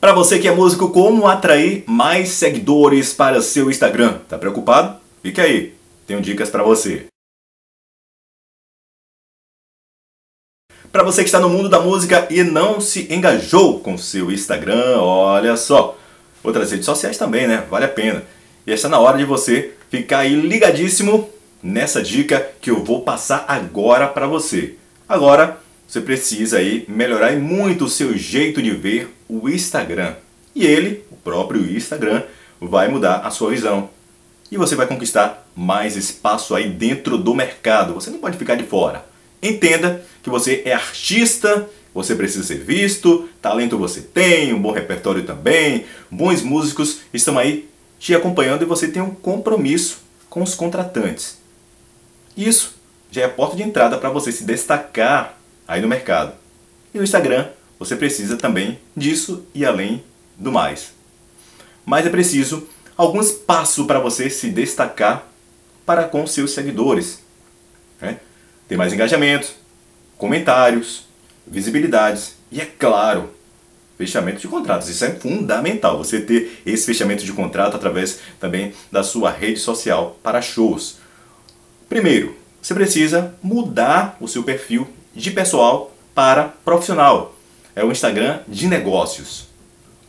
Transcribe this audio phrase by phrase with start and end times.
[0.00, 4.20] Para você que é músico, como atrair mais seguidores para seu Instagram?
[4.26, 4.98] Tá preocupado?
[5.22, 5.74] Fique aí,
[6.06, 7.04] tenho dicas para você.
[10.90, 15.02] Para você que está no mundo da música e não se engajou com seu Instagram,
[15.02, 15.98] olha só.
[16.42, 17.66] Outras redes sociais também, né?
[17.70, 18.24] Vale a pena.
[18.66, 21.28] E está na hora de você ficar aí ligadíssimo
[21.62, 24.76] nessa dica que eu vou passar agora para você.
[25.06, 25.59] Agora,
[25.90, 30.14] você precisa aí melhorar muito o seu jeito de ver o Instagram.
[30.54, 32.22] E ele, o próprio Instagram,
[32.60, 33.90] vai mudar a sua visão.
[34.52, 37.92] E você vai conquistar mais espaço aí dentro do mercado.
[37.94, 39.04] Você não pode ficar de fora.
[39.42, 45.24] Entenda que você é artista, você precisa ser visto, talento você tem, um bom repertório
[45.24, 51.38] também, bons músicos estão aí te acompanhando e você tem um compromisso com os contratantes.
[52.36, 52.76] Isso
[53.10, 55.39] já é a porta de entrada para você se destacar
[55.70, 56.32] aí no mercado.
[56.92, 57.46] E no Instagram
[57.78, 60.02] você precisa também disso e além
[60.36, 60.92] do mais.
[61.86, 65.28] Mas é preciso algum espaço para você se destacar
[65.86, 67.20] para com seus seguidores.
[68.00, 68.18] Né?
[68.68, 69.54] Ter mais engajamentos,
[70.18, 71.06] comentários,
[71.46, 73.30] visibilidades e, é claro,
[73.96, 74.88] fechamento de contratos.
[74.88, 80.18] Isso é fundamental, você ter esse fechamento de contrato através também da sua rede social
[80.20, 80.98] para shows.
[81.88, 87.34] Primeiro, você precisa mudar o seu perfil de pessoal para profissional.
[87.74, 89.48] É o Instagram de negócios,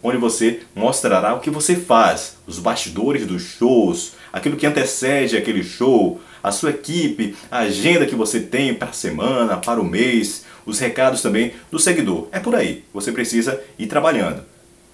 [0.03, 5.63] onde você mostrará o que você faz, os bastidores dos shows, aquilo que antecede aquele
[5.63, 10.45] show, a sua equipe, a agenda que você tem para a semana, para o mês,
[10.65, 12.27] os recados também do seguidor.
[12.31, 14.43] É por aí, você precisa ir trabalhando.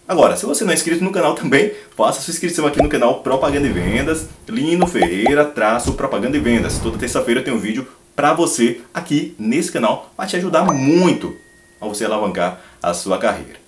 [0.07, 3.21] Agora, se você não é inscrito no canal também, faça sua inscrição aqui no canal
[3.21, 6.79] Propaganda e Vendas, Lino Ferreira, traço Propaganda e Vendas.
[6.79, 7.85] Toda terça-feira tem um vídeo
[8.17, 11.37] para você aqui nesse canal, vai te ajudar muito
[11.79, 13.59] a você alavancar a sua carreira.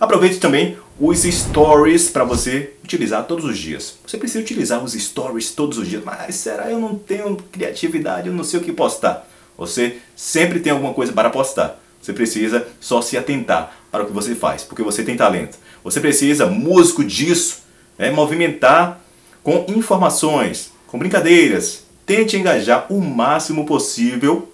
[0.00, 3.98] Aproveite também os stories para você utilizar todos os dias.
[4.06, 8.32] Você precisa utilizar os stories todos os dias, mas será eu não tenho criatividade, eu
[8.32, 9.28] não sei o que postar?
[9.58, 11.78] Você sempre tem alguma coisa para postar.
[12.00, 15.58] Você precisa só se atentar para o que você faz, porque você tem talento.
[15.84, 17.58] Você precisa, músico disso,
[17.98, 18.98] né, movimentar
[19.42, 21.89] com informações, com brincadeiras.
[22.10, 24.52] Tente engajar o máximo possível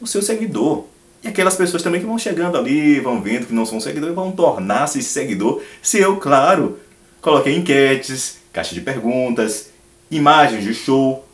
[0.00, 0.86] o seu seguidor.
[1.22, 4.32] E aquelas pessoas também que vão chegando ali, vão vendo que não são seguidores, vão
[4.32, 5.62] tornar-se seguidor.
[5.80, 6.80] Se eu, claro,
[7.20, 9.70] coloquei enquetes, caixa de perguntas,
[10.10, 11.24] imagens de show.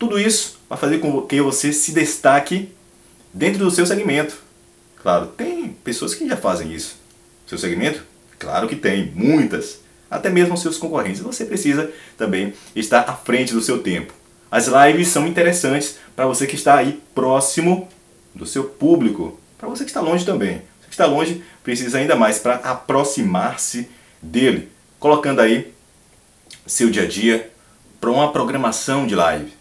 [0.00, 2.68] Tudo isso vai fazer com que você se destaque
[3.32, 4.36] dentro do seu segmento.
[5.00, 6.96] Claro, tem pessoas que já fazem isso.
[7.46, 8.02] Seu segmento?
[8.36, 9.78] Claro que tem, muitas.
[10.10, 11.20] Até mesmo seus concorrentes.
[11.20, 11.88] Você precisa
[12.18, 14.20] também estar à frente do seu tempo.
[14.52, 17.88] As lives são interessantes para você que está aí próximo
[18.34, 19.40] do seu público.
[19.56, 20.56] Para você que está longe também.
[20.56, 23.88] Você que está longe precisa ainda mais para aproximar-se
[24.20, 24.68] dele.
[25.00, 25.72] Colocando aí
[26.66, 27.50] seu dia a dia
[27.98, 29.54] para uma programação de live.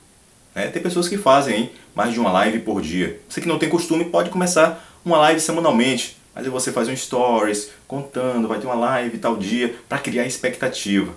[0.53, 3.18] É, tem pessoas que fazem hein, mais de uma live por dia.
[3.29, 6.18] Você que não tem costume pode começar uma live semanalmente.
[6.35, 10.25] Mas aí você faz um stories contando, vai ter uma live tal dia, para criar
[10.25, 11.13] expectativa.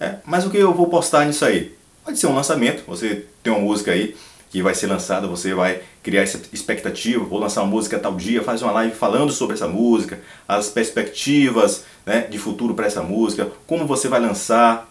[0.00, 1.83] É, mas o que eu vou postar nisso aí?
[2.04, 4.14] Pode ser um lançamento, você tem uma música aí
[4.50, 8.42] que vai ser lançada, você vai criar essa expectativa, vou lançar uma música tal dia,
[8.42, 13.50] faz uma live falando sobre essa música, as perspectivas né, de futuro para essa música,
[13.66, 14.88] como você vai lançar.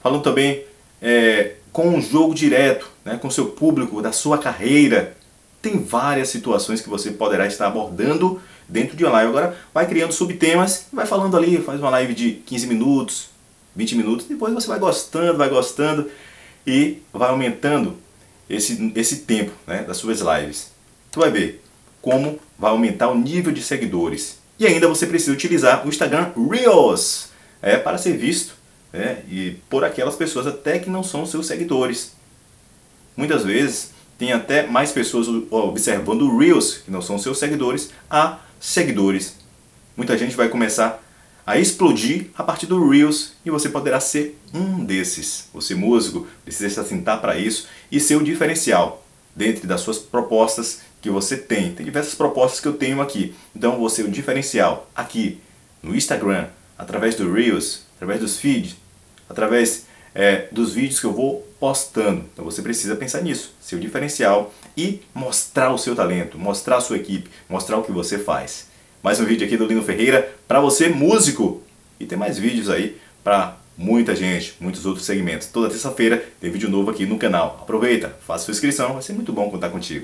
[0.00, 0.64] Falando também
[1.02, 5.16] é, com um jogo direto, né, com seu público, da sua carreira,
[5.60, 9.30] tem várias situações que você poderá estar abordando dentro de uma live.
[9.30, 13.31] Agora vai criando subtemas, vai falando ali, faz uma live de 15 minutos,
[13.74, 16.10] 20 minutos, depois você vai gostando, vai gostando
[16.66, 17.96] e vai aumentando
[18.48, 20.70] esse, esse tempo né, das suas lives.
[21.10, 21.62] Tu vai ver
[22.00, 24.38] como vai aumentar o nível de seguidores.
[24.58, 28.54] E ainda você precisa utilizar o Instagram Reels é, para ser visto
[28.92, 32.12] né, e por aquelas pessoas até que não são seus seguidores.
[33.16, 39.36] Muitas vezes tem até mais pessoas observando Reels, que não são seus seguidores, a seguidores.
[39.96, 41.02] Muita gente vai começar
[41.46, 45.48] a explodir a partir do Reels e você poderá ser um desses.
[45.52, 49.04] Você, músico, precisa se assentar para isso e ser o diferencial
[49.34, 51.72] dentro das suas propostas que você tem.
[51.72, 53.34] Tem diversas propostas que eu tenho aqui.
[53.54, 55.40] Então, você, o diferencial aqui
[55.82, 56.48] no Instagram,
[56.78, 58.76] através do Reels, através dos feeds,
[59.28, 62.24] através é, dos vídeos que eu vou postando.
[62.32, 66.96] Então você precisa pensar nisso, seu diferencial e mostrar o seu talento, mostrar a sua
[66.96, 68.68] equipe, mostrar o que você faz.
[69.02, 71.60] Mais um vídeo aqui do Lino Ferreira para você músico
[71.98, 75.48] e tem mais vídeos aí para muita gente, muitos outros segmentos.
[75.48, 77.58] Toda terça-feira tem vídeo novo aqui no canal.
[77.60, 80.00] Aproveita, faça sua inscrição, vai ser muito bom contar contigo.